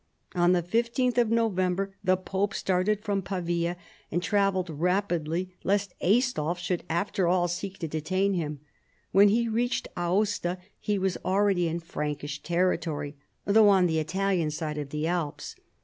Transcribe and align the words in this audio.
On 0.33 0.53
the 0.53 0.63
15th 0.63 1.19
of 1.19 1.27
I^ovember 1.27 1.91
the 2.03 2.17
pope 2.17 2.55
started 2.55 3.03
from 3.03 3.21
Pavia, 3.21 3.77
and 4.11 4.19
travelled 4.23 4.71
rapidly 4.71 5.53
lest 5.63 5.93
Aistulf 6.01 6.57
should 6.57 6.83
after 6.89 7.27
all 7.27 7.47
seek 7.47 7.77
to 7.77 7.87
detain 7.87 8.33
him. 8.33 8.61
When 9.11 9.27
he 9.29 9.47
reached 9.47 9.87
Aosta 9.95 10.57
he 10.79 10.97
was 10.97 11.19
already 11.23 11.67
in 11.67 11.81
Frankish 11.81 12.41
territory, 12.41 13.15
though 13.45 13.69
on 13.69 13.85
the 13.85 13.99
Italian 13.99 14.49
side 14.49 14.79
of 14.79 14.89
the 14.89 15.05
Alps. 15.05 15.55